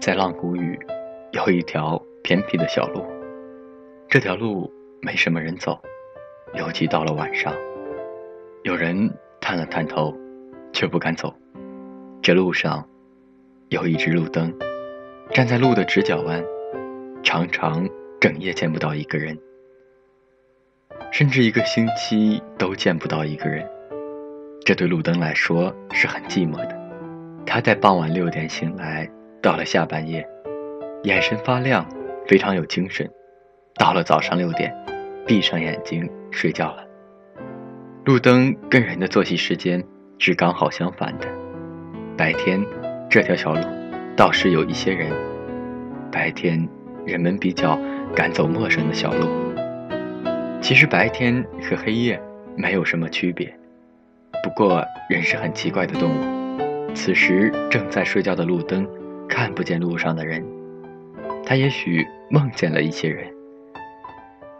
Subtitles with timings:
[0.00, 0.78] 在浪谷屿
[1.32, 3.04] 有一条偏僻的小路，
[4.08, 5.78] 这条路没什么人走，
[6.54, 7.54] 尤其到了晚上，
[8.62, 10.16] 有人探了探头，
[10.72, 11.34] 却不敢走。
[12.22, 12.88] 这路上
[13.68, 14.50] 有一只路灯，
[15.32, 16.42] 站在路的直角弯，
[17.22, 17.86] 常常
[18.18, 19.38] 整夜见不到一个人，
[21.10, 23.68] 甚至一个星期都见不到一个人。
[24.64, 26.80] 这对路灯来说是很寂寞的。
[27.44, 29.06] 他在傍晚六点醒来。
[29.42, 30.26] 到了下半夜，
[31.04, 31.86] 眼神发亮，
[32.26, 33.08] 非常有精神。
[33.76, 34.70] 到了早上六点，
[35.26, 36.84] 闭上眼睛睡觉了。
[38.04, 39.82] 路灯跟人的作息时间
[40.18, 41.26] 是刚好相反的。
[42.18, 42.62] 白天，
[43.08, 43.60] 这条小路
[44.14, 45.10] 倒是有一些人。
[46.12, 46.68] 白天，
[47.06, 47.78] 人们比较
[48.14, 49.26] 敢走陌生的小路。
[50.60, 52.20] 其实白天和黑夜
[52.56, 53.50] 没有什么区别。
[54.42, 56.94] 不过，人是很奇怪的动物。
[56.94, 58.86] 此时正在睡觉的路灯。
[59.30, 60.44] 看不见路上的人，
[61.46, 63.32] 他也许梦见了一些人。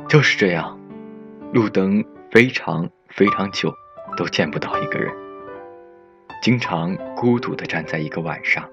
[0.08, 0.78] 就是这样，
[1.52, 3.74] 路灯非常非常久
[4.16, 5.12] 都见不到一个人，
[6.40, 8.64] 经常孤独地站在一个晚上。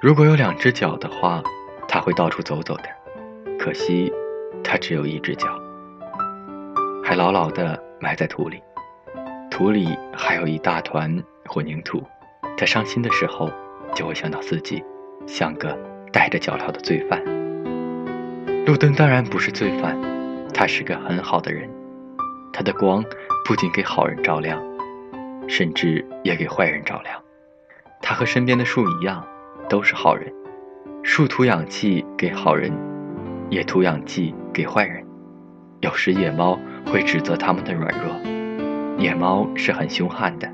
[0.00, 1.42] 如果有两只脚的话，
[1.86, 2.84] 他会到处走走的。
[3.58, 4.12] 可惜，
[4.64, 5.46] 他只有一只脚，
[7.04, 8.60] 还牢牢地埋在土里，
[9.50, 12.02] 土里还有一大团混凝土。
[12.56, 13.50] 他伤心的时候。
[13.94, 14.82] 就会想到自己
[15.26, 15.78] 像个
[16.12, 17.22] 带着脚镣的罪犯。
[18.64, 19.96] 路灯当然不是罪犯，
[20.52, 21.70] 他是个很好的人。
[22.52, 23.04] 他的光
[23.44, 24.60] 不仅给好人照亮，
[25.46, 27.22] 甚至也给坏人照亮。
[28.02, 29.24] 他和身边的树一样，
[29.68, 30.32] 都是好人。
[31.02, 32.72] 树吐氧气给好人，
[33.50, 35.04] 也吐氧气给坏人。
[35.80, 38.16] 有时野猫会指责他们的软弱。
[38.98, 40.50] 野猫是很凶悍的，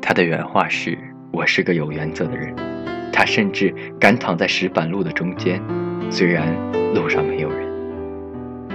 [0.00, 0.96] 它的原话是
[1.32, 2.54] ：“我是个有原则的人。”
[3.20, 5.60] 他甚至敢躺在石板路的中间，
[6.08, 6.56] 虽然
[6.94, 7.68] 路上没有人。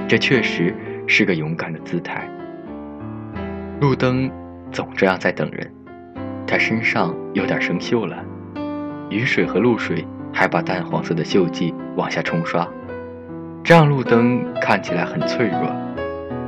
[0.07, 0.71] 这确实
[1.07, 2.29] 是个勇敢的姿态。
[3.81, 4.29] 路灯
[4.71, 5.67] 总这样在等人，
[6.45, 8.23] 他身上有点生锈了，
[9.09, 12.67] 雨水和露水还把淡黄色的锈迹往下冲刷，
[13.63, 15.75] 这让路灯看起来很脆弱，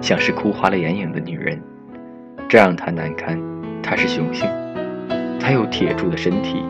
[0.02, 1.60] 像是哭花了眼影的女人。
[2.48, 3.42] 这让他难堪。
[3.82, 4.48] 他是雄性，
[5.40, 6.64] 他有铁铸的身体。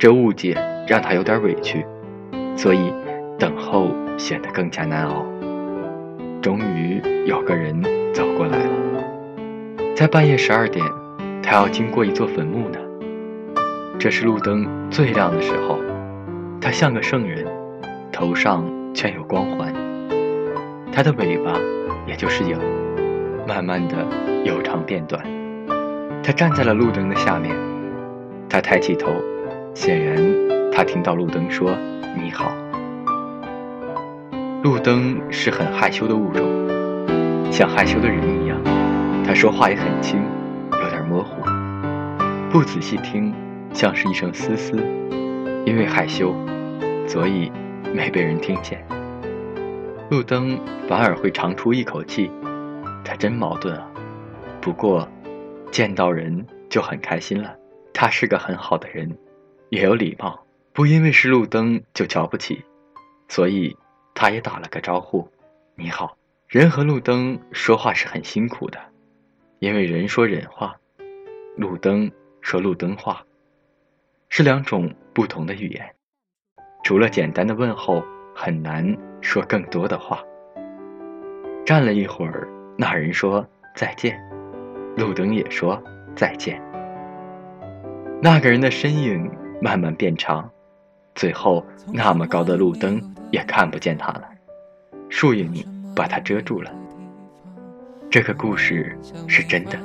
[0.00, 0.56] 这误解
[0.88, 1.84] 让他有点委屈，
[2.56, 2.90] 所以
[3.38, 5.26] 等候显得更加难熬。
[6.40, 7.82] 终于有个人
[8.14, 8.70] 走过来了，
[9.94, 10.82] 在半夜十二点，
[11.42, 12.78] 他要经过一座坟墓呢。
[13.98, 15.78] 这是路灯最亮的时候，
[16.62, 17.44] 他像个圣人，
[18.10, 19.70] 头上圈有光环，
[20.90, 21.52] 他的尾巴
[22.06, 22.58] 也就是影，
[23.46, 23.96] 慢慢的
[24.46, 25.22] 由长变短。
[26.22, 27.54] 他站在了路灯的下面，
[28.48, 29.12] 他抬起头。
[29.74, 30.16] 显然，
[30.72, 31.74] 他听到路灯说
[32.20, 32.52] “你好”。
[34.62, 36.44] 路灯是很害羞的物种，
[37.50, 38.58] 像害羞的人一样。
[39.24, 40.20] 他说话也很轻，
[40.72, 41.42] 有点模糊，
[42.50, 43.32] 不仔细听，
[43.72, 44.76] 像是一声嘶嘶。
[45.64, 46.34] 因为害羞，
[47.06, 47.50] 所以
[47.94, 48.84] 没被人听见。
[50.10, 50.58] 路灯
[50.88, 52.30] 反而会长出一口气，
[53.04, 53.86] 他真矛盾啊。
[54.60, 55.08] 不过，
[55.70, 57.54] 见到人就很开心了。
[57.94, 59.16] 他是个很好的人。
[59.70, 62.64] 也有礼貌，不因为是路灯就瞧不起，
[63.28, 63.76] 所以
[64.14, 65.28] 他也打了个招呼
[65.76, 66.16] ：“你好。”
[66.48, 68.80] 人和路灯说话是很辛苦的，
[69.60, 70.74] 因为人说人话，
[71.56, 72.10] 路灯
[72.40, 73.24] 说路灯话，
[74.28, 75.94] 是两种不同的语言。
[76.82, 78.02] 除了简单的问候，
[78.34, 80.20] 很难说更多的话。
[81.64, 84.20] 站了一会儿，那人说再见，
[84.96, 85.80] 路灯也说
[86.16, 86.60] 再见。
[88.20, 89.30] 那个人的身影。
[89.60, 90.50] 慢慢变长，
[91.14, 93.00] 最后那么高的路灯
[93.30, 94.24] 也看不见他了，
[95.08, 95.52] 树影
[95.94, 96.72] 把他遮住了。
[98.10, 99.78] 这个故事是真的，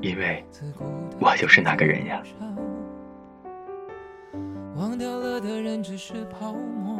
[0.00, 0.44] 因为
[1.20, 2.20] 我就是那个人呀。
[4.74, 6.98] 忘掉了的人只是泡沫，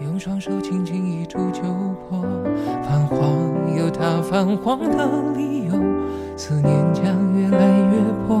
[0.00, 2.22] 用双手轻轻一触就破。
[2.82, 5.72] 泛黄有它泛黄的理由，
[6.36, 7.04] 思念将
[7.36, 8.40] 越来越薄。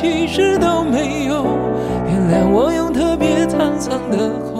[0.00, 1.44] 其实都没有。
[2.08, 4.59] 原谅我用特别沧桑的喉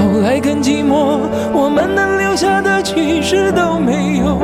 [0.00, 1.20] 后来更寂寞。
[1.52, 4.40] 我们能留下的其实都没有。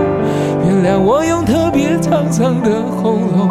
[0.64, 3.48] 原谅我用特别沧桑的喉咙，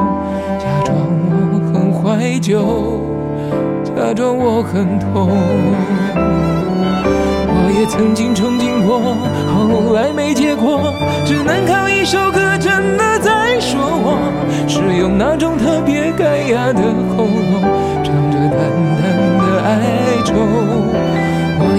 [0.59, 0.95] 假装
[1.31, 3.01] 我很怀旧，
[3.83, 5.29] 假装我很痛。
[7.57, 8.99] 我也曾经憧憬过，
[9.51, 10.93] 后来没结果，
[11.25, 14.17] 只能靠一首歌真的在说我，
[14.67, 16.81] 是用那种特别干哑的
[17.15, 17.63] 喉咙。
[18.03, 18.59] 唱着淡
[18.99, 19.03] 淡
[19.39, 19.73] 的哀
[20.23, 20.35] 愁，